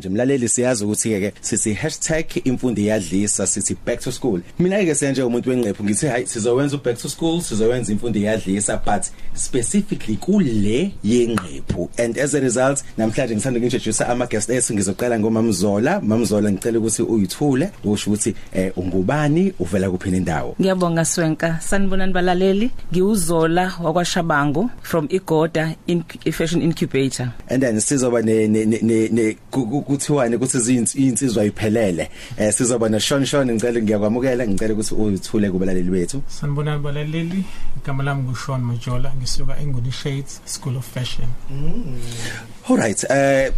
nje 0.00 0.08
mlaleli 0.08 0.48
siyazi 0.48 0.84
ukuthi 0.84 1.08
ke 1.20 1.32
sithi 1.40 1.76
#imfundo 2.44 2.80
iyadlisa 2.82 3.46
sithi 3.46 3.76
back 3.86 4.00
to 4.00 4.12
school 4.12 4.40
mina 4.58 4.84
ke 4.84 4.94
senje 4.94 5.22
umuntu 5.22 5.50
wenqephu 5.50 5.84
ngithi 5.84 6.06
hayi 6.06 6.26
sizowenza 6.26 6.76
back 6.76 6.98
to 6.98 7.08
school 7.08 7.40
sizowenza 7.40 7.92
imfundo 7.92 8.18
iyadlisa 8.18 8.76
but 8.86 9.04
specifically 9.34 10.16
kule 10.16 10.92
yenqephu 11.04 11.88
and 11.98 12.18
as 12.18 12.34
a 12.34 12.40
result 12.40 12.82
namhlanje 12.98 13.34
ngithanda 13.34 13.58
ukuntroduce 13.60 14.04
ama 14.04 14.26
guest 14.26 14.50
ethu 14.50 14.74
ngizoqala 14.74 15.20
ngomamzola 15.20 16.00
mamzola 16.00 16.52
ngicela 16.52 16.78
ukuthi 16.78 17.02
uyithule 17.02 17.70
usho 17.84 18.10
ukuthi 18.10 18.34
eh 18.52 18.72
ungubani 18.76 19.52
uvela 19.60 19.90
kuphi 19.90 20.08
indawo 20.08 20.54
Ngiyabonga 20.60 21.04
Swenka. 21.04 21.58
Sanibonani 21.60 22.12
balaleli. 22.12 22.70
Ngiuzola 22.92 23.72
wakwaShabangu 23.82 24.70
from 24.82 25.06
Igoda 25.10 25.74
in 25.86 26.02
Fashion 26.32 26.62
Incubator. 26.62 27.32
and 27.48 27.62
then 27.62 27.76
sizoba 27.80 28.22
ne 28.22 28.46
ne 28.48 28.64
ne- 28.64 29.08
ne 29.08 29.36
ku- 29.50 29.66
ku- 29.90 29.96
kuthiwane 29.96 30.36
ukuthi 30.36 30.58
izinsizwa 30.58 31.44
iphelele? 31.44 32.10
Eh 32.38 32.52
sizoba 32.52 32.88
no 32.88 32.98
Shon 32.98 33.24
Shon 33.26 33.50
ngicela 33.52 33.82
ngiyakwamukela 33.82 34.46
ngicela 34.48 34.74
ukuthi 34.74 34.94
uyithule 34.94 35.50
kubalaleli 35.50 35.90
bethu. 35.90 36.22
Sanibonani 36.28 36.82
balaleli, 36.82 37.44
igama 37.82 38.02
lami 38.04 38.22
nguShawn 38.22 38.60
Majola, 38.62 39.12
ngisuka 39.18 39.58
eNguni 39.60 39.92
Shades 39.92 40.40
School 40.44 40.76
of 40.76 40.86
Fashion. 40.86 41.28
alright 42.70 43.04
eh 43.10 43.52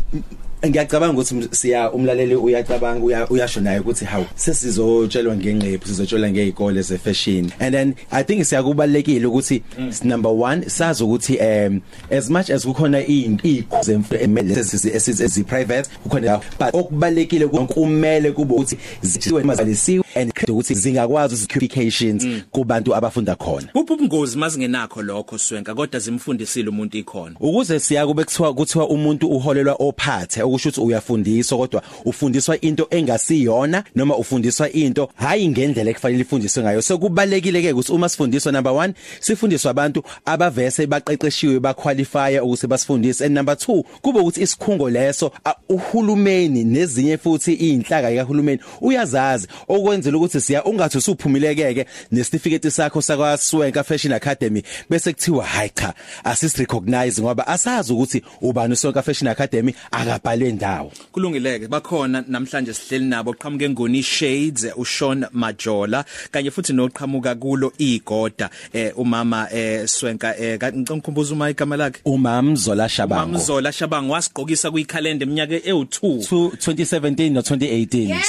ngiyacabanga 0.68 1.12
ukuthi 1.20 1.48
siya 1.50 1.92
umlaleli 1.92 2.34
uyacabanga 2.36 3.04
uya- 3.04 3.28
uyasho 3.30 3.60
naye 3.60 3.80
ukuthi 3.80 4.04
hawu 4.04 4.26
sesizotshelwa 4.34 5.36
ngenqephu 5.36 5.88
sizotshelwa 5.88 6.30
ngezikole 6.30 6.82
ze 6.82 6.98
fashion 6.98 7.50
and 7.60 7.74
then 7.74 7.94
i 8.10 8.24
think 8.24 8.44
siyakubalekile 8.44 9.26
ukuthi 9.26 9.62
number 10.04 10.30
1 10.30 10.68
sazi 10.68 11.04
ukuthi 11.04 11.38
um 11.38 11.80
as 12.10 12.30
much 12.30 12.50
as 12.50 12.64
kukhona 12.64 13.06
izemfundo 13.06 14.54
ezi 14.94 15.44
private 15.44 15.90
kukhona 16.02 16.40
but 16.58 16.74
okubalekile 16.74 17.46
kumele 17.46 18.32
kube 18.32 18.54
ukuthi 18.54 18.78
zithiwe 19.02 19.42
mazalisiwe 19.42 20.02
and 20.14 20.32
ukuthi 20.48 20.74
zingakwazi 20.74 21.36
certifications 21.46 22.27
kubantu 22.50 22.94
abafunda 22.94 23.34
khona. 23.34 23.68
Kuphi 23.72 23.92
ubungozi 23.92 24.38
mazingenakho 24.38 25.02
lokho 25.02 25.38
Swenka? 25.38 25.74
Kodwa 25.74 26.00
zimfundisile 26.00 26.69
umuntu 26.69 26.96
ikhona. 26.98 27.36
ukuze 27.41 27.80
siya 27.80 28.06
kube 28.06 28.24
kuthiwa 28.24 28.54
kuthiwa 28.54 28.88
umuntu 28.88 29.27
uholelwa 29.28 29.74
ophathe 29.78 30.42
okusho 30.42 30.69
ukuthi 30.69 30.80
uyafundiswa 30.80 31.58
kodwa 31.58 31.82
ufundiswa 32.04 32.60
into 32.60 32.86
engasiyona 32.91 33.84
noma 33.94 34.16
ufundiswa 34.16 34.70
into 34.72 35.08
hayi 35.14 35.48
ngendlela 35.48 35.91
ekufanele 35.91 36.20
ifundiswe 36.22 36.62
ngayo. 36.62 36.82
So 36.82 36.98
kubalekile 36.98 37.62
ke 37.62 37.72
ukuthi 37.72 37.92
uma 37.92 38.08
sifundiswa 38.08 38.52
number 38.52 38.72
1 38.72 38.92
sifundiswa 39.20 39.70
abantu 39.70 40.02
abavese 40.24 40.86
baqeqeshiwe 40.86 41.60
baqualify 41.60 42.38
ukuthi 42.42 42.66
basifundise. 42.66 43.24
And 43.24 43.34
number 43.34 43.54
2 43.54 43.82
kube 44.02 44.19
ukuthi 44.20 44.42
isikhungo 44.42 44.91
leso 44.91 45.32
a- 45.44 45.54
uhulumeni 45.69 46.64
nezinye 46.64 47.19
futhi 47.19 47.52
inhlaka 47.52 48.14
kahulumeni 48.14 48.60
uyazazi. 48.80 49.48
Okwenzela 50.03 50.17
ukuthi 50.19 50.41
siya 50.41 50.64
ungathi 50.64 50.98
usuphumilekeke 50.98 51.86
nesitifiketi 52.11 52.70
sakho 52.70 53.03
sakwaSwenka 53.03 53.84
Fashion 53.84 54.12
Academy 54.12 54.62
bese 54.91 55.12
kuthiwa 55.12 55.44
hayi 55.44 55.70
cha 55.75 55.94
asisi 56.25 56.59
recognize 56.59 57.22
ngoba 57.22 57.47
asazi 57.47 57.92
ukuthi 57.92 58.22
ubani 58.41 58.72
uSwenka 58.72 59.03
Fashion 59.03 59.28
Academy 59.28 59.75
akabhalwe 59.91 60.53
ndawo. 60.53 60.92
Kulungileke 61.12 61.69
bakhona 61.69 62.25
namhlanje 62.28 62.75
sihleli 62.75 63.05
nabo 63.05 63.33
qhamuke 63.33 63.70
ngoni 63.70 64.03
Shades 64.03 64.67
uShawn 64.77 65.27
Majola 65.33 66.05
kanye 66.31 66.50
futhi 66.50 66.72
noqhamuka 66.72 67.34
kulo 67.34 67.72
igoda 67.78 68.50
eh 68.72 68.92
umama 68.98 69.48
eh 69.53 69.87
Swenka 69.87 70.37
eh 70.39 70.59
ngicongkhumbuza 70.59 71.34
uma 71.34 71.50
igama 71.50 71.77
lakhe? 71.77 72.00
Umamzola 72.05 72.89
Shabango. 72.89 73.33
Mamzola 73.33 73.72
Shabang 73.72 74.11
wasigqokisa 74.11 74.70
kuyikhalenda 74.70 75.25
eminyaka 75.25 75.55
ewu2 75.55 76.28
to 76.28 76.72
2017 76.72 77.33
no 77.33 77.41
2018 77.41 78.22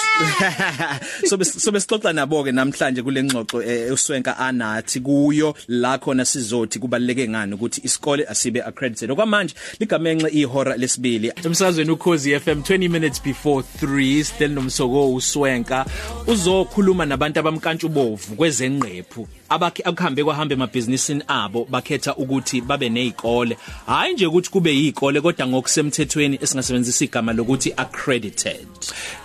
so 1.58 1.63
bes- 1.72 1.84
so 1.84 1.98
besixoxa 1.98 2.14
nabo 2.14 2.44
ke 2.44 2.52
namhlanje 2.52 3.02
kule 3.04 3.24
ngxoxo 3.24 3.62
eh, 3.64 3.94
uswenka 3.94 4.38
anathi 4.38 5.00
kuyo 5.00 5.56
la 5.68 5.98
khona 5.98 6.26
sizothi 6.26 6.80
kubaleke 6.80 7.28
ngani 7.30 7.54
ukuthi 7.54 7.82
isikole 7.84 8.26
asibe 8.28 8.62
accredited. 8.62 9.12
Okwamanje 9.12 9.56
ligamenxe 9.80 10.28
ihora 10.30 10.78
lesibili. 10.78 11.32
Emsazweni 11.44 11.92
ukhozi 11.92 12.40
FM 12.40 12.60
20 12.62 12.90
minutes 12.90 13.22
before 13.24 13.64
3 13.82 14.24
still 14.24 14.52
nomsoko 14.52 15.14
uswenka 15.14 15.86
uzokhuluma 16.28 17.06
nabantu 17.06 17.40
abamkantshubovu 17.40 18.36
kwezenqephu 18.36 19.28
abakhe 19.50 19.84
akuhambe 19.84 20.24
kwahambe 20.24 20.54
emabhizinisini 20.54 21.24
abo 21.28 21.68
bakhetha 21.70 22.16
ukuthi 22.16 22.62
babe 22.62 22.90
nezikole 22.90 23.58
hayi 23.86 24.14
nje 24.14 24.26
ukuthi 24.26 24.50
kube 24.50 24.76
yizikole 24.76 25.22
kodwa 25.22 25.48
ngokusemthethweni 25.48 26.40
esingasebenzisa 26.42 27.06
igama 27.06 27.34
lokuthi 27.34 27.74
accredited. 27.78 28.68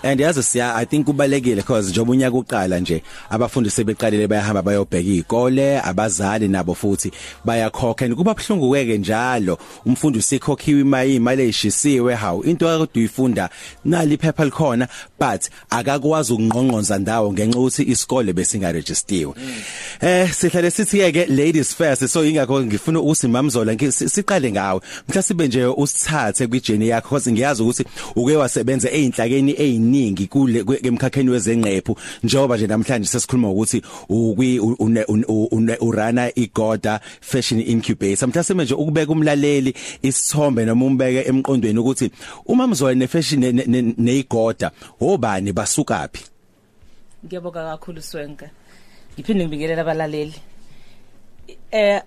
And 0.03 0.19
yazi 0.19 0.43
siya 0.43 0.75
i 0.75 0.85
think 0.85 1.05
kubalekile 1.05 1.55
because 1.55 1.89
njengoba 1.89 2.11
unyaka 2.11 2.37
uqala 2.37 2.79
nje 2.79 3.03
abafundi 3.29 3.69
sebeqalile 3.69 4.27
bayahamba 4.27 4.61
bayobheka 4.61 5.09
izikole 5.09 5.81
abazali 5.81 6.47
nabo 6.47 6.75
futhi 6.75 7.11
bayakhokha. 7.45 8.05
And 8.05 8.15
kuba 8.15 8.33
bhlungu 8.33 8.69
kweke 8.69 8.97
njalo 8.97 9.57
umfundi 9.85 10.19
usikhokhiwe 10.19 10.81
imali 10.81 11.15
imali 11.15 11.49
eshisiwe 11.49 12.15
hawu 12.15 12.43
into 12.43 12.69
akade 12.69 12.99
uyifunda 12.99 13.49
nali 13.85 14.13
iphepha 14.13 14.45
likhona 14.45 14.87
but 15.19 15.49
akakwazi 15.69 16.33
ukungqongqonza 16.33 16.97
ndawo 16.97 17.33
ngenxa 17.33 17.59
ukuthi 17.59 17.83
isikole 17.83 18.33
besingaregistiwe. 18.33 19.33
Eh 20.01 20.33
sihlale 20.33 20.71
sithi 20.71 21.11
ke 21.11 21.25
ladies 21.29 21.75
first. 21.75 22.07
So 22.07 22.25
ingakho 22.25 22.63
ngifuna 22.63 23.01
usimamzola 23.01 23.75
siqale 23.91 24.51
ngawe. 24.51 24.81
Mhlawumbe 25.09 25.47
nje 25.47 25.65
usithathe 25.65 26.47
kwijeni 26.47 26.87
yakho 26.87 27.19
because 27.19 27.31
ngiyazi 27.31 27.63
ukuthi 27.63 27.85
uke 28.15 28.35
wasebenza 28.35 28.89
einhlakeni 28.91 29.55
eziningi 29.57 30.27
kule 30.27 30.65
emkhakheni 30.83 31.29
wezenqephu 31.29 31.97
njengoba 32.23 32.57
nje 32.57 32.67
namhlanje 32.67 33.07
sesikhuluma 33.07 33.49
ukuthi 33.49 33.81
ukwi 34.09 34.59
urana 35.81 36.31
igoda 36.35 36.99
fashion 37.21 37.61
incubator. 37.61 38.27
Mhlawumbe 38.27 38.63
nje 38.63 38.73
ukubeka 38.73 39.11
umlaleli 39.11 39.73
isithombe 40.01 40.65
noma 40.65 40.85
umbeke 40.85 41.29
emqondweni 41.29 41.79
ukuthi 41.79 42.11
uma 42.45 42.67
mzola 42.67 42.95
ne 42.95 43.07
fashion 43.07 43.41
ne- 43.41 43.93
ne- 45.17 45.17
neyigoda 45.17 45.49
obani 45.49 45.53
basukaphi 45.53 46.23
Ngiyabonga 47.25 47.77
kakhulu 47.77 48.01
Swenka. 48.01 48.49
Ngiphinde 49.15 49.43
ngibingelela 49.45 49.81
abalaleli. 49.81 50.35
Eh 51.71 52.01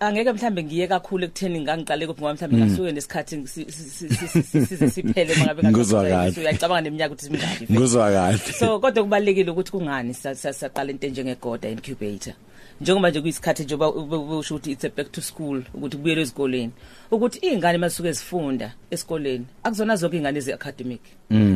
angeke 0.00 0.32
mhlambe 0.32 0.64
ngiye 0.64 0.88
kakhulu 0.88 1.24
ekutheni 1.24 1.60
ngangiqale 1.60 2.06
kuphi 2.06 2.20
ngoba 2.20 2.34
mhlambe 2.34 2.56
ngasuke 2.56 2.92
nesikhathi 2.92 3.46
si- 3.46 3.70
si- 3.70 3.90
si- 3.90 4.08
si- 4.08 4.42
si- 4.42 4.66
size 4.66 4.90
siphele 4.90 5.34
mangabe 5.38 5.62
Ngizwa 5.62 6.02
kahle. 6.02 6.40
uyacabanga 6.40 6.80
neminyaka 6.80 7.14
ukuthi 7.14 7.24
simingaki 7.26 7.66
nguzwa 7.72 8.10
kahle 8.10 8.38
so 8.38 8.78
kodwa 8.80 9.02
kubalekile 9.04 9.50
ukuthi 9.50 9.70
kungani 9.70 10.14
sa- 10.14 10.34
sa- 10.34 10.52
saqala 10.52 10.90
into 10.90 11.06
enjengegoda 11.06 11.68
incubator 11.70 12.34
njengoba 12.80 13.10
nje 13.10 13.20
kuyisikhathi 13.20 13.64
nje 13.64 13.74
usho 13.74 14.54
ukuthi 14.54 14.70
it's 14.72 14.84
a 14.84 14.88
back 14.88 15.12
to 15.12 15.20
school 15.20 15.62
ukuthi 15.74 15.96
kubuyele 15.96 16.22
ezikoleni. 16.22 16.72
Ukuthi 17.10 17.38
izingane 17.46 17.78
masuke 17.78 18.12
zifunda 18.12 18.74
esikoleni 18.90 19.46
akuzona 19.62 19.96
zonke 19.96 20.16
izingane 20.16 20.38
ezi 20.38 20.52
academic 20.52 21.00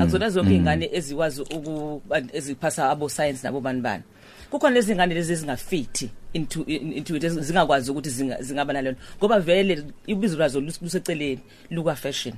akuzona 0.00 0.30
zonke 0.30 0.50
izingane 0.50 0.88
ezikwazi 0.92 1.42
uku 1.42 2.02
eziphasa 2.32 2.90
abo 2.90 3.08
science 3.08 3.40
nabo 3.44 3.60
bani. 3.60 3.80
Bani 3.80 4.02
kukhona 4.50 4.74
lezi 4.74 4.94
ngane 4.94 5.14
lezi 5.14 5.32
ezingafiti 5.32 6.10
into 6.32 6.64
in- 6.66 6.92
into 6.92 7.16
it 7.16 7.26
zingakwazi 7.28 7.90
ukuthi 7.90 8.10
zinga- 8.10 8.42
zingaba 8.42 8.72
nalona. 8.72 8.96
Ngoba 9.18 9.40
vele 9.40 9.84
ibizo 10.06 10.38
lazo 10.38 10.60
lus- 10.60 10.82
luseceleni 10.82 11.40
luka 11.70 11.94
fashion 11.94 12.34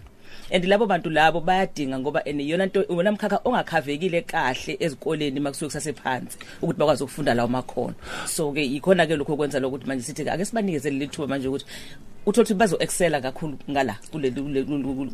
and 0.50 0.64
labo 0.64 0.86
bantu 0.86 1.10
labo 1.10 1.40
bayadinga 1.40 1.98
ngoba 1.98 2.24
ene 2.24 2.46
yona 2.46 2.66
nto 2.66 2.84
wona 2.88 3.12
mkhakha 3.12 3.40
ongakhavekile 3.44 4.22
kahle 4.22 4.76
ezikoleni 4.80 5.40
makusuke 5.40 5.66
kusasephansi 5.66 6.38
ukuthi 6.62 6.78
bakwazi 6.78 7.02
ukufunda 7.04 7.34
lawo 7.34 7.48
makhono. 7.48 7.94
So 8.26 8.52
ke 8.52 8.64
ikhona 8.64 9.06
ke 9.06 9.16
lokho 9.16 9.36
kwenza 9.36 9.60
lokuthi 9.60 9.86
manje 9.86 10.02
sithi 10.02 10.28
ake 10.28 10.44
sibanikeze 10.44 10.90
lithuba 10.90 11.26
manje 11.26 11.48
ukuthi 11.48 11.66
uthothi 12.26 12.54
bazo 12.54 12.76
excela 12.80 13.20
kakhulu 13.20 13.56
ngala 13.70 13.96
kule 14.12 14.30
kule 14.30 14.62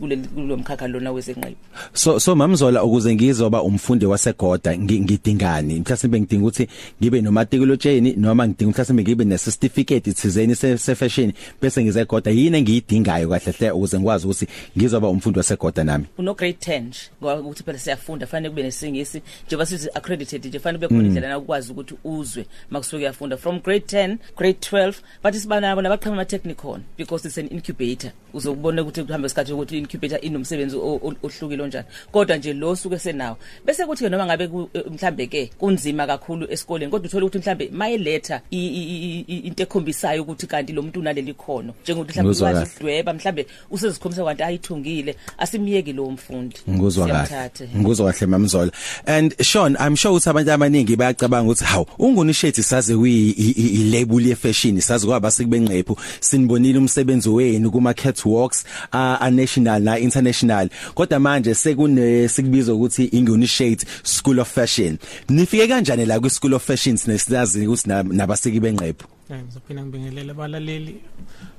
kule 0.01 0.17
kulomkhakha 0.17 0.89
lona 0.89 1.13
wezenqephu 1.13 1.57
So 1.93 2.19
so 2.21 2.35
mamzola 2.37 2.85
ukuze 2.85 3.15
ngizoba 3.15 3.63
umfundi 3.63 4.07
wasegoda 4.07 4.77
ngi- 4.77 5.01
ngidingani? 5.01 5.81
Mhlawumbe 5.81 6.21
ngidinga 6.21 6.43
ukuthi 6.47 6.69
ngibe 7.03 7.21
nomatriculation 7.21 8.15
noma 8.17 8.49
ngidinga 8.49 8.71
mhlawumbe 8.73 9.03
ngibe 9.03 9.25
ne 9.25 9.39
certificate 9.39 10.13
thizeni 10.13 10.55
se 10.55 10.79
se 10.79 10.95
fashion 10.95 11.33
bese 11.63 11.83
ngizegoda 11.85 12.31
yini 12.31 12.59
engiyidingayo 12.59 13.29
kahle 13.29 13.53
hle 13.53 13.71
ukuze 13.71 13.99
ngikwazi 13.99 14.27
ukuthi 14.27 14.47
ngizoba 14.79 15.09
umfundi 15.09 15.39
wasegoda 15.39 15.85
nami? 15.85 16.05
Uno 16.19 16.35
grade 16.35 16.57
10 16.61 16.81
nje 16.81 16.99
ngoba 17.23 17.41
ukuthi 17.41 17.63
phela 17.65 17.79
siyafunda 17.79 18.27
fanele 18.27 18.51
kube 18.51 18.63
nesingisi 18.63 19.23
njengoba 19.47 19.67
sithi 19.67 19.89
accredited 19.95 20.45
nje 20.47 20.59
fanele 20.59 20.87
kube 20.87 20.97
khona 20.97 21.09
indlela 21.09 21.39
ukwazi 21.39 21.73
ukuthi 21.73 21.95
uzwe 22.05 22.47
makusuke 22.71 22.97
uyafunda 22.97 23.37
from 23.37 23.61
grade 23.61 23.85
10 23.87 24.17
grade 24.37 24.59
12 24.73 24.93
bathi 25.23 25.41
sibana 25.41 25.69
nabo 25.69 25.83
nabaqhamuka 25.83 26.17
ama 26.17 26.25
technicon 26.25 26.81
because 26.97 27.25
it's 27.29 27.39
an 27.39 27.49
incubator. 27.49 28.13
Uzokubona 28.35 28.83
ukuthi 28.83 29.03
kuhamba 29.05 29.27
isikhathi 29.27 29.53
ukuthi 29.53 29.79
incubator 29.79 30.19
inomsebenzi 30.23 30.77
o- 30.77 31.01
o- 31.03 31.15
ohlukile 31.23 31.63
onjani. 31.63 31.87
Kodwa 32.13 32.37
nje 32.37 32.53
lo 32.53 32.77
suke 32.77 32.99
senawo 32.99 33.37
bese 33.65 33.87
kuthi 33.87 34.05
ke 34.05 34.11
noma 34.11 34.27
ngabe 34.27 34.49
ku- 34.49 34.71
eh, 34.75 34.83
mhlambe 34.91 35.27
ke 35.27 35.51
kunzima 35.59 36.07
kakhulu 36.07 36.47
esikoleni 36.51 36.91
kodwa 36.91 37.07
uthola 37.07 37.27
ukuthi 37.27 37.39
mhlambe 37.39 37.71
mayeletha 37.73 38.41
i- 38.51 38.57
i- 38.59 38.89
i- 38.95 39.25
i- 39.29 39.39
into 39.47 39.63
ekhombisayo 39.63 40.23
ukuthi 40.23 40.47
kanti 40.47 40.73
lo 40.73 40.83
muntu 40.83 41.01
unaleli 41.01 41.35
khono. 41.35 41.75
Njengokuthi 41.83 42.13
mhlambe 42.13 42.29
Ngizwa 42.31 42.49
ukwazi 42.51 42.67
kahle. 42.67 42.75
ukudweba 42.77 43.13
mhlambe 43.15 43.47
usezikhombisa 43.71 44.23
kwanti 44.23 44.43
ayithungile 44.43 45.17
asimiyeki 45.39 45.93
lo 45.93 46.11
mfundi. 46.11 46.57
Nguzwa 46.71 47.07
kahle. 47.09 47.27
Siyamthatha. 47.29 47.65
nguzwa 47.79 48.13
kahle 48.13 48.27
mamzola 48.27 48.73
and 49.07 49.35
Sean 49.43 49.77
i'm 49.81 49.97
sure 49.97 50.13
ukuthi 50.15 50.29
abantu 50.31 50.53
abaningi 50.53 50.97
bayacabanga 50.97 51.51
ukuthi 51.51 51.65
hawu 51.65 51.87
ungunishethi 51.99 52.63
saze 52.63 52.97
kuyi 52.97 53.31
i- 53.31 53.55
i- 53.57 53.81
i 53.81 53.91
label 53.91 54.27
ye 54.27 54.35
fashion 54.37 54.81
saze 54.81 55.07
kwaba 55.07 55.31
sikubenqephu 55.31 55.97
sinibonile 56.21 56.79
umsebenzi 56.87 57.29
wenu 57.29 57.71
kuma 57.71 57.95
catwalks 57.95 58.65
a 58.93 59.19
a 59.21 59.31
national 59.31 59.83
na 59.83 59.99
international. 59.99 60.69
Kodwa 60.95 61.19
manje 61.21 61.55
sekune 61.55 62.29
sikubizwa 62.29 62.75
ukuthi 62.75 63.05
ingunishethi 63.13 63.87
school 64.03 64.39
of 64.41 64.49
fashion. 64.55 64.99
Nifike 65.29 65.67
kanjani 65.69 66.07
la 66.07 66.21
ku 66.21 66.31
school 66.31 66.55
of 66.55 66.65
fashion 66.65 66.97
sinesizazi 66.97 67.67
ukuthi 67.67 67.89
na- 67.89 68.03
nabaseki 68.03 68.61
benqephu? 68.61 69.07
Eh, 69.31 69.37
ngizophinda 69.43 69.83
ngibingelele 69.83 70.31
abalaleli. 70.31 70.95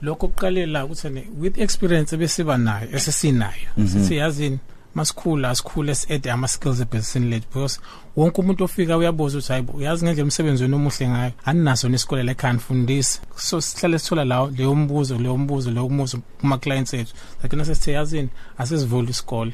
Lokho 0.01 0.27
kuqalela 0.27 0.85
ukuthi 0.85 1.09
ne 1.09 1.23
with 1.39 1.57
experience 1.57 2.15
ebesiba 2.15 2.57
nayo 2.57 2.87
esesinayo. 2.95 3.67
Sithi 3.91 4.15
yazini? 4.17 4.59
Masikhula 4.97 5.49
asikhule 5.49 5.95
siede 5.95 6.31
ama 6.31 6.47
skills 6.47 6.79
ebhesini 6.81 7.29
lethu 7.29 7.47
because 7.53 7.79
wonke 8.15 8.41
umuntu 8.41 8.63
ofika 8.63 8.97
uyabuza 8.97 9.37
ukuthi 9.37 9.51
hayibo 9.51 9.73
uyazi 9.73 10.05
ngendlela 10.05 10.23
umsebenzi 10.23 10.63
wenu 10.63 10.75
omuhle 10.75 11.09
ngayo? 11.09 11.31
Aninaso 11.45 11.89
nesikole 11.89 12.23
la 12.23 12.31
ekhaya 12.31 12.53
nifundisa 12.53 13.19
so 13.35 13.61
sihlale 13.61 13.99
sithola 13.99 14.25
lawo 14.25 14.51
leyo 14.57 14.75
mbuzo 14.75 15.17
leyo 15.17 15.37
mbuzo 15.37 15.71
leyo 15.71 15.89
mbuzo 15.89 16.17
kuma 16.39 16.57
clients 16.57 16.93
ethu 16.93 17.13
lakini 17.43 17.65
sesithe 17.65 17.91
yazini 17.91 18.29
asizivula 18.57 19.09
isikole. 19.09 19.53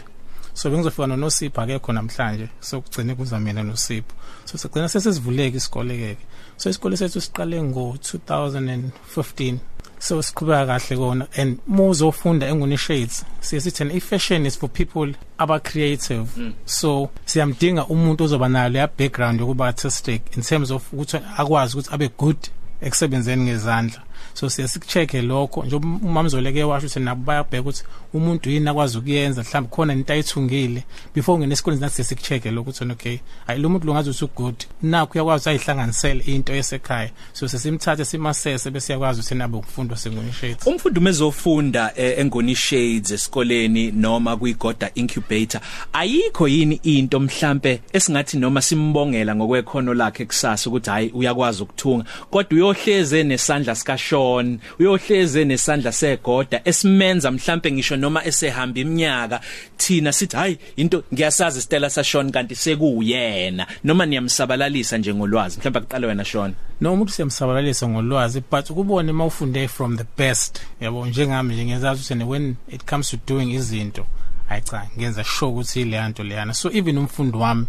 So 0.54 0.70
bengizofika 0.70 1.08
noNosipho 1.08 1.62
akekho 1.62 1.94
namhlanje 1.94 2.48
so 2.60 2.82
kugcine 2.82 3.16
kuza 3.16 3.40
mina 3.40 3.64
noSipho 3.64 4.14
so 4.46 4.58
sigcina 4.58 4.90
sesivuleka 4.90 5.58
isikole 5.58 5.98
keke 5.98 6.26
so 6.58 6.70
isikole 6.70 6.98
sethu 6.98 7.22
siqale 7.22 7.64
ngo 7.64 7.98
2015 8.00 9.58
so 10.04 10.22
siqhubeka 10.22 10.66
kahle 10.66 10.98
kona. 10.98 11.28
And 11.38 11.60
muzofunda 11.68 12.48
enguni 12.48 12.78
shades 12.78 13.26
siye 13.42 13.62
sithena 13.62 13.94
i-fashion 13.94 14.46
is 14.46 14.58
for 14.58 14.70
people 14.70 15.14
aba 15.40 15.60
creative 15.60 16.28
mm. 16.38 16.54
so 16.66 17.10
siyamdinga 17.26 17.86
umuntu 17.86 18.24
ozoba 18.24 18.50
nayo 18.50 18.70
leya 18.70 18.88
background 18.88 19.40
yokuba 19.40 19.66
artistic 19.66 20.22
in 20.38 20.44
terms 20.44 20.72
of 20.72 20.94
ukuthi 20.94 21.18
akwazi 21.38 21.78
ukuthi 21.78 21.94
abe 21.94 22.10
good 22.18 22.38
ekusebenzeni 22.82 23.44
ngezandla. 23.44 24.02
So 24.34 24.50
siya 24.50 24.68
sikucheck 24.68 25.14
lokho. 25.14 25.64
Nje 25.64 25.76
umamzoleke 25.76 26.64
washo 26.64 26.88
ukuthi 26.88 27.00
nabo 27.00 27.24
bayabheka 27.24 27.62
ukuthi 27.62 27.84
umuntu 28.14 28.50
yini 28.50 28.70
akwazi 28.70 28.98
ukuyenza 28.98 29.42
mhlawumbe 29.42 29.76
khona 29.76 29.94
into 29.94 30.14
ayithungile 30.14 30.84
before 31.16 31.36
ungena 31.36 31.54
esikoleni 31.54 31.82
nathi 31.82 31.96
siya 31.96 32.06
sikucheck 32.06 32.46
lokho 32.46 32.62
ukuthi 32.62 32.92
okay 32.92 33.18
hayi 33.48 33.60
lo 33.60 33.70
muntu 33.70 33.88
lungazi 33.88 34.10
ukuthi 34.10 34.34
good 34.36 34.56
nakho 34.82 35.14
uyakwazi 35.14 35.50
ayihlanganisele 35.50 36.24
into 36.26 36.54
esekhaya. 36.54 37.10
So 37.34 37.48
sesimthathe 37.48 38.06
simasese 38.06 38.72
bese 38.72 38.94
yakwazi 38.94 39.20
ukuthi 39.20 39.36
nabe 39.36 39.58
ukufundwa 39.58 39.98
sengunishade 39.98 40.58
umfundi 40.66 41.00
umezofunda 41.00 41.92
eh, 41.96 42.20
engoni 42.20 42.56
shades 42.56 43.12
esikoleni 43.12 43.92
noma 43.92 44.38
kuyigoda 44.38 44.92
incubator 44.96 45.62
ayikho 45.94 46.48
yini 46.48 46.80
into 46.84 47.20
mhlambe 47.20 47.82
esingathi 47.94 48.38
noma 48.38 48.62
simbongela 48.62 49.36
ngokwekhono 49.36 49.94
lakhe 49.94 50.26
kusasa 50.26 50.70
ukuthi 50.70 50.90
hayi 50.90 51.10
uyakwazi 51.10 51.64
ukuthunga 51.64 52.06
kodwa 52.32 52.56
uyohleze 52.56 53.24
nesandla 53.24 53.76
sika 53.76 53.98
Sean 54.14 54.60
uyohleze 54.80 55.46
nesandla 55.46 55.92
segoda 55.92 56.62
esimenza 56.66 57.32
mhlambe 57.32 57.72
ngisho 57.72 57.98
noma 57.98 58.26
esehamba 58.26 58.80
iminyaka. 58.80 59.42
Thina 59.78 60.12
sithi 60.12 60.36
hayi 60.36 60.58
into 60.76 61.04
ngiyasazi 61.14 61.62
Stella 61.62 61.90
sa 61.90 62.04
Sean 62.04 62.32
kanti 62.32 62.56
sekuyena. 62.56 63.68
Noma 63.84 64.06
niyamsabalalisa 64.06 64.98
njengolwazi 64.98 65.60
mhlambe 65.60 65.80
aqale 65.80 66.08
wena 66.08 66.26
Sean? 66.26 66.54
No 66.82 66.94
umuntu 66.94 67.14
siyamsabalalisa 67.14 67.88
ngolwazi 67.88 68.44
but 68.52 68.70
ukubone 68.70 69.12
mawufunde 69.12 69.68
from 69.68 69.98
the 69.98 70.06
best 70.18 70.62
yabo? 70.82 71.06
Njengami 71.06 71.54
nje 71.54 71.66
ngiyazazi 71.66 72.14
ukuthi 72.14 72.24
when 72.24 72.56
it 72.72 72.86
comes 72.90 73.10
to 73.10 73.18
doing 73.28 73.52
izinto 73.54 74.06
hayi 74.50 74.62
cha 74.62 74.88
ngenza 74.98 75.24
sure 75.24 75.52
ukuthi 75.52 75.82
ile 75.82 76.08
nto 76.08 76.24
leyana. 76.24 76.54
So 76.54 76.70
even 76.74 76.98
umfundi 76.98 77.38
wami 77.38 77.66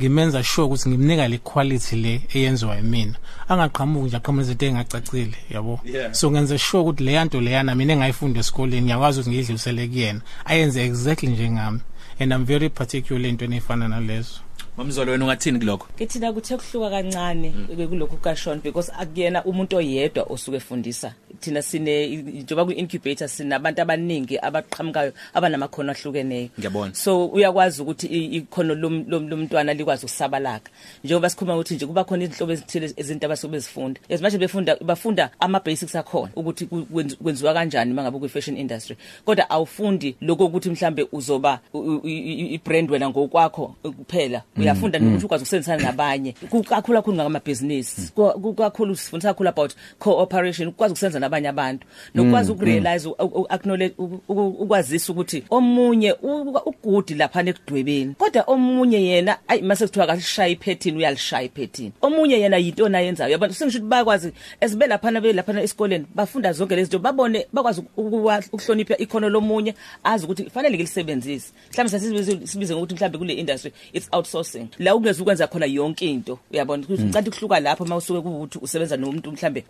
ngimenza 0.00 0.42
sure 0.42 0.66
ukuthi 0.66 0.88
ngimnika 0.88 1.28
le 1.28 1.38
quality 1.38 1.96
le 1.96 2.20
eyenziwa 2.34 2.76
yimina 2.76 3.14
angaqhamuki 3.48 4.06
nje 4.06 4.16
aqhamuka 4.16 4.42
izinto 4.42 4.66
engacacile 4.66 5.36
yabo? 5.50 5.80
Yeah. 5.84 6.12
so 6.12 6.30
ngenza 6.30 6.58
sure 6.58 6.82
ukuthi 6.82 7.04
le 7.04 7.24
nto 7.24 7.40
leyana 7.40 7.74
mina 7.74 7.92
engayifunda 7.92 8.40
esikoleni 8.40 8.82
ngiyakwazi 8.82 9.20
ukuthi 9.20 9.30
ngidlulisele 9.30 9.88
kuyena. 9.88 10.20
Ayenze 10.44 10.84
exactly 10.84 11.28
njengami 11.28 11.80
and 12.20 12.32
i'm 12.32 12.44
very 12.44 12.68
particular 12.68 13.26
into 13.28 13.44
efana 13.44 13.88
nalezo. 13.88 14.40
Mamzolo 14.76 15.12
wena 15.12 15.24
ungathini 15.24 15.58
kuloko 15.58 15.86
Kithina 15.98 16.32
kuthe 16.32 16.56
kuhluka 16.56 16.90
kancane 16.90 17.50
kulokhu 17.88 18.16
kaShon 18.16 18.60
because 18.62 18.92
akuyena 18.98 19.44
umuntu 19.44 19.76
oyedwa 19.76 20.24
osuke 20.30 20.56
efundisa. 20.56 21.14
Thina 21.40 21.62
sine 21.62 22.06
njoba 22.16 22.64
ku 22.64 22.70
incubator 22.72 23.28
sinabantu 23.28 23.82
abaningi 23.82 24.38
abaqhamukayo 24.38 25.12
abanamakhono 25.34 25.92
ahlukeneyo. 25.92 26.48
Ngiyabona. 26.58 26.94
so 26.94 27.26
uyakwazi 27.26 27.82
ukuthi 27.82 28.06
i- 28.06 28.36
ikhono 28.36 28.74
lom- 28.74 29.04
lom- 29.08 29.28
lomntwana 29.28 29.74
likwazi 29.74 30.06
ukusabalaka. 30.06 30.70
Njengoba 31.04 31.30
sikhuluma 31.30 31.54
ukuthi 31.56 31.74
nje 31.74 31.86
kuba 31.86 32.04
khona 32.04 32.24
izinhlobo 32.24 32.52
ezithile 32.52 32.92
ezinto 32.96 33.26
abasuke 33.26 33.52
bezifunda 33.52 34.00
as 34.10 34.20
much 34.22 34.34
as 34.34 34.38
befunda 34.38 34.76
bafunda 34.80 35.30
ama 35.40 35.60
basics 35.60 35.94
akhona 35.94 36.32
ukuthi 36.36 36.66
ku- 36.66 36.86
kwenz- 36.92 37.16
kwenziwa 37.16 37.54
kanjani 37.54 37.92
mangabe 37.92 38.18
ku 38.18 38.28
fashion 38.28 38.56
industry. 38.56 38.96
Kodwa 39.24 39.50
awufundi 39.50 40.16
lokho 40.20 40.46
ukuthi 40.46 40.70
mhlambe 40.70 41.06
uzoba 41.12 41.60
u- 41.74 41.78
u- 41.78 42.00
i 42.08 42.12
i- 42.18 42.54
i- 42.54 42.58
brand 42.64 42.90
wena 42.90 43.10
ngokwakho 43.10 43.74
kuphela. 43.82 44.42
Uyafunda 44.72 44.98
nokuthi 44.98 45.24
ukwazi 45.26 45.42
ukusebenzisana 45.42 45.82
nabanye. 45.82 46.32
Kukakhulu 46.50 46.98
kakhulu 46.98 47.16
ngamabhizinisi 47.16 48.12
kukakhulu 48.12 48.96
sifundisa 48.96 49.28
kakhulu 49.28 49.48
about 49.48 49.74
cooperation 49.98 50.68
ukwazi 50.68 50.92
ukusenza 50.92 51.20
nabanye 51.20 51.48
abantu 51.48 51.86
nokwazi 52.14 52.52
ukurealize 52.52 53.08
u- 53.08 53.16
u- 53.40 53.46
acknowledge 53.48 53.94
u- 53.98 54.20
u- 54.28 54.48
ukwazisa 54.48 55.12
ukuthi 55.12 55.44
omunye 55.50 56.12
u- 56.22 56.58
ugudi 56.66 57.14
lapha 57.14 57.40
ekudwebeni 57.42 58.14
kodwa 58.18 58.42
omunye 58.46 59.02
yena 59.02 59.38
ayi 59.48 59.62
mase 59.62 59.86
kuthiwa 59.86 60.06
kalishaya 60.06 60.48
iphethini 60.48 60.96
uyalishaya 60.98 61.42
iphethini 61.42 61.92
omunye 62.02 62.40
yena 62.40 62.56
yinto 62.56 62.88
nayenzayo 62.88 63.32
yabantu 63.32 63.54
sengisho 63.54 63.78
ukuthi 63.78 63.88
bayakwazi 63.90 64.32
esibe 64.60 64.86
lapha 64.86 65.20
be 65.20 65.32
lapha 65.32 65.62
esikoleni 65.62 66.06
bafunda 66.14 66.52
zonke 66.52 66.76
lezi 66.76 66.90
zinto 66.90 66.98
babone 66.98 67.46
bakwazi 67.52 67.82
ukuwa- 67.96 68.42
ukuhlonipha 68.52 68.96
ikhono 68.98 69.28
lomunye 69.28 69.74
azi 70.04 70.24
ukuthi 70.24 70.50
fanele 70.50 70.74
ngilisebenzise. 70.76 71.52
Mhlawumbe 71.72 71.90
sasibize 71.90 72.46
sibize 72.46 72.74
ngokuthi 72.74 72.94
mhlawumbe 72.94 73.18
kule 73.18 73.32
industry 73.34 73.72
it's 73.92 74.08
outsourcing 74.52 74.68
la 74.78 74.96
ungeza 74.96 75.22
ukwenza 75.22 75.46
khona 75.46 75.66
yonke 75.66 76.10
into. 76.10 76.38
Uyabona 76.52 76.82
ukuthi 76.82 77.04
kanti 77.04 77.30
kuhluka 77.30 77.60
lapho 77.60 77.84
mawusuke 77.84 78.20
kuwuthi 78.20 78.58
usebenza 78.62 78.96
nomuntu 78.96 79.32
mhlambe 79.32 79.64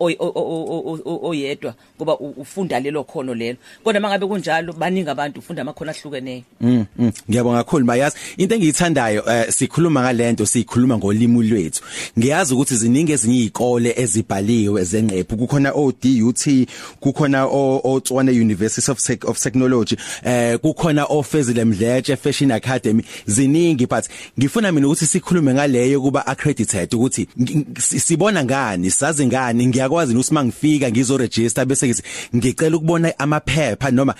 oyedwa 1.23 1.75
ngoba 1.96 2.19
ufunda 2.19 2.81
lelo 2.81 3.05
khono 3.05 3.34
lelo. 3.34 3.58
Kodwa 3.84 4.00
mangabe 4.00 4.26
kunjalo 4.26 4.73
baningi 4.73 5.11
abantu 5.11 5.38
ufunda 5.38 5.62
amakhono 5.62 5.90
ahlukeneyo 5.90 6.43
Mm, 6.61 6.84
mm, 6.99 7.12
ngiyabonga 7.31 7.64
kakhulu 7.64 7.84
mayazi. 7.87 8.17
Into 8.37 8.55
engiyithandayo 8.55 9.25
eh, 9.29 9.49
sikhuluma 9.49 10.03
ngalento 10.03 10.46
sikhuluma 10.46 10.98
ngolimi 10.98 11.43
lwethu. 11.48 11.82
Ngiyazi 12.19 12.55
ukuthi 12.55 12.77
ziningi 12.77 13.12
ezinye 13.12 13.39
izikole 13.39 13.94
ezibhaliwe 13.96 14.84
zenqephu 14.84 15.36
kukhona 15.36 15.72
ODUT 15.72 16.69
kukhona 17.01 17.46
Otswana 17.46 18.32
University 18.32 18.91
of 18.91 18.98
Tech 19.03 19.24
of 19.24 19.39
Technology 19.39 19.96
eh 20.24 20.58
kukhona 20.58 21.05
ofezile 21.05 21.65
Mdletshe 21.65 22.17
Fashion 22.17 22.51
Academy. 22.51 23.05
Ziningi 23.27 23.86
but 23.86 24.05
ngifuna 24.39 24.71
mina 24.72 24.86
ukuthi 24.86 25.06
sikhulume 25.06 25.55
ngaleyo 25.55 26.00
kuba 26.00 26.26
accredited 26.26 26.94
ukuthi 26.94 27.29
ngi- 27.41 27.56
ngi- 27.56 27.81
si- 27.81 28.00
sibona 28.00 28.44
ngani 28.44 28.91
sazi 28.91 29.26
ngani 29.26 29.67
ngiyakwazi 29.67 30.14
ukuthi 30.14 30.34
mangifika 30.34 30.91
ngizo 30.91 31.17
register 31.17 31.64
bese 31.64 31.86
ngithi 31.86 32.02
ngicela 32.36 32.76
ukubona 32.76 33.19
amaphepha 33.19 33.91
noma 33.91 34.14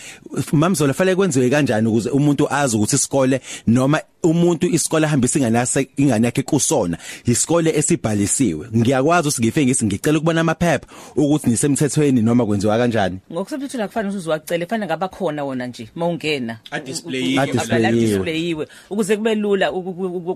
mamzola 0.53 0.93
fanele 0.95 1.17
kwenziwe 1.17 1.51
kanjani 1.51 1.89
ukuze 1.89 2.11
umuntu 2.11 2.53
azi 2.53 2.77
ukuthi 2.77 2.97
isikole 2.97 3.41
noma 3.67 4.01
umuntu 4.23 4.67
isikole 4.67 5.07
ahambisa 5.07 5.39
ingane 5.39 5.59
yakhe 5.59 5.89
ingane 5.97 6.27
yakhe 6.27 6.43
kusona 6.43 6.99
isikole 7.27 7.71
esibhalisiwe. 7.77 8.69
Ngiyakwazi 8.77 9.29
ukuthi 9.29 9.43
ngifike 9.43 9.67
ngithi 9.67 9.85
ngicela 9.87 10.19
ukubona 10.19 10.41
amaphepha 10.41 10.87
ukuthi 11.17 11.51
nisemthethweni 11.51 12.23
noma 12.23 12.47
kwenziwa 12.47 12.79
kanjani. 12.79 13.19
Ngokusemthethweni 13.33 13.83
akufanele 13.85 14.09
ukuthi 14.09 14.19
uzwacele 14.23 14.67
fanele 14.67 14.87
ngaba 14.87 15.09
khona 15.09 15.45
wona 15.45 15.67
nje 15.67 15.89
mawungena. 15.95 16.59
A-displayiwe 16.71 17.43
A-displayiwe. 17.43 17.93
displayiwe 18.07 18.69
ukuze 18.91 19.17
kube 19.17 19.35
lula 19.35 19.73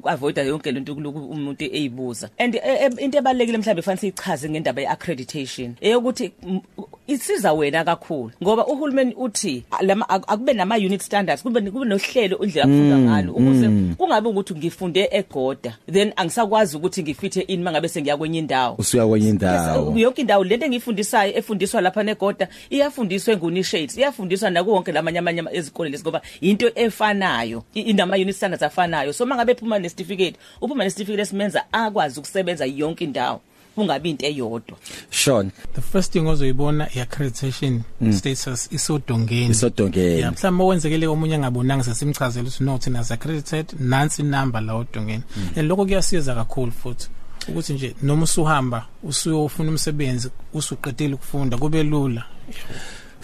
uku- 0.06 0.10
uku- 0.10 0.10
avoida 0.10 0.42
yonke 0.42 0.72
lento 0.72 0.94
kuloku 0.94 1.18
umuntu 1.18 1.64
eyibuza. 1.64 2.30
And 2.38 2.54
eh, 2.54 2.62
eh, 2.64 2.90
into 2.98 3.18
ebalekile 3.18 3.58
mhlawumbe 3.58 3.82
fanele 3.82 4.00
sichaze 4.00 4.48
ngendaba 4.50 4.82
yeaccreditation 4.82 5.74
eyokuthi 5.80 6.32
mm, 6.42 6.60
isiza 7.06 7.52
wena 7.52 7.84
kakhulu 7.84 8.30
ngoba 8.42 8.66
uhulumeni 8.66 9.14
uthi 9.14 9.64
lama 9.80 10.04
ak- 10.08 10.24
akube 10.26 10.52
nama 10.52 10.76
unit 10.76 11.02
standards 11.02 11.42
kube 11.42 11.60
kube 11.60 11.84
nohlelo 11.86 12.38
indlela 12.38 12.66
kufundwa 12.66 12.98
ngalo 12.98 13.32
ukuze 13.32 13.68
kungabe 13.96 14.28
ukuthi 14.28 14.54
ngifunde 14.54 15.08
egoda 15.12 15.76
then 15.92 16.12
angisakwazi 16.16 16.76
ukuthi 16.76 17.02
ngifithe 17.02 17.40
in 17.40 17.62
mangabe 17.62 17.88
sengiya 17.88 18.16
kwenye 18.16 18.38
indawo. 18.38 18.74
Usuya 18.78 19.06
kwenye 19.06 19.28
indawo. 19.28 19.98
yonke 19.98 20.20
indawo 20.20 20.44
lento 20.44 20.66
engiyifundisayo 20.66 21.36
efundiswa 21.38 21.80
lapha 21.80 22.02
negoda 22.02 22.48
iyafundiswa 22.70 23.34
engunishades 23.34 23.96
iyafundiswa 23.98 24.50
naku 24.50 24.70
wonke 24.70 24.92
lamanye 24.92 25.18
amanye 25.18 25.40
ama- 25.40 25.52
ezikole 25.52 25.90
lezi 25.90 26.02
ngoba 26.02 26.22
into 26.40 26.70
efanayo 26.74 27.62
i- 27.74 27.80
inama 27.80 28.16
unit 28.16 28.36
standards 28.36 28.62
afanayo. 28.62 29.12
So 29.12 29.26
mangabe 29.26 29.54
phuma 29.54 29.78
nesitificate 29.96 30.38
uphuma 30.60 30.84
nesitificate 30.84 31.22
esimenza 31.22 31.72
akwazi 31.72 32.20
ukusebenza 32.20 32.66
yonke 32.66 33.04
indawo 33.04 33.40
kungabi 33.74 34.10
into 34.10 34.26
eyodwa. 34.26 34.78
Sean 35.10 35.50
the 35.74 35.80
first 35.80 36.12
thing 36.12 36.26
ozoyibona 36.26 36.88
i-accreditation 36.94 37.82
status 38.10 38.68
isodongeni. 38.72 39.50
Isodongeni. 39.50 40.20
Ya 40.20 40.32
mhlawumbe 40.32 40.64
wenzekele 40.64 41.06
omunye 41.06 41.34
angabonanga 41.34 41.84
sesimchazela 41.84 42.48
ukuthi 42.48 42.64
no 42.64 42.78
thina 42.78 43.04
accredited 43.10 43.66
nansi 43.80 44.22
number 44.22 44.62
la 44.62 44.74
odongeni. 44.74 45.22
And 45.56 45.68
lokho 45.68 45.84
kuyasiza 45.84 46.34
kakhulu 46.34 46.72
futhi 46.72 47.08
ukuthi 47.48 47.72
nje 47.72 47.94
noma 48.02 48.24
usuhamba 48.24 48.86
usuyofuna 49.02 49.70
umsebenzi 49.70 50.30
usuqedile 50.52 51.14
ukufunda 51.14 51.58
kube 51.58 51.82
lula. 51.82 52.24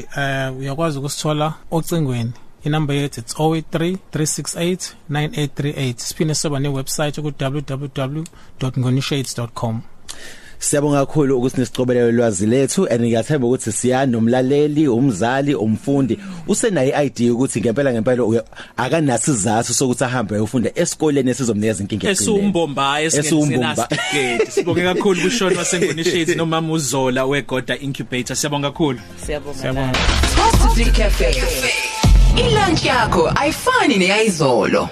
uyakwazi 0.60 1.00
ukusithola 1.00 1.54
ocingweni. 1.72 2.32
Inumber 2.64 2.96
yethu 2.96 3.20
it's 3.22 3.36
083 3.40 3.98
368 4.12 4.96
9838 5.10 5.94
siphinde 5.98 6.36
soba 6.36 6.60
ne 6.60 6.70
website 6.70 7.22
ku 7.22 7.32
www.ngonishades.com 7.42 9.82
Siyabonga 10.60 11.06
kakhulu 11.06 11.38
ukuthi 11.38 11.60
nisicobelele 11.60 12.08
ulwazi 12.10 12.46
lethu 12.46 12.88
and 12.92 13.02
ngiyathemba 13.02 13.48
ukuthi 13.48 13.72
siya 13.72 14.06
nomlaleli 14.06 14.88
umzali 14.88 15.56
umfundi 15.56 16.20
usenayo 16.48 16.94
ID 17.06 17.20
ukuthi 17.32 17.62
ngempela 17.62 17.94
ngempela 17.94 18.24
uya- 18.24 18.44
akanasi 18.78 19.32
izathu 19.32 19.74
sokuthi 19.74 20.04
ahambe 20.04 20.36
ayofunda 20.36 20.72
esikoleni 20.76 21.32
esizomnikeza 21.32 21.84
inkinga 21.84 22.10
esumbombayi 22.10 23.06
Esumbomba. 23.06 23.88
esingenasigigeti 23.88 24.52
sibonge 24.52 24.84
kakhulu 24.84 25.22
kushona 25.22 25.58
wasengonishades 25.60 26.36
nomama 26.36 26.74
uzola 26.74 27.26
wegoda 27.26 27.78
incubator 27.78 28.36
siyabonga 28.36 28.72
kakhulu 28.72 29.00
Siyabonga. 29.26 29.92
Positive 30.36 30.92
Cafe. 30.98 31.36
Ilunch 32.38 32.86
yakho 32.86 33.32
ayifani 33.36 33.98
neyizolo. 33.98 34.90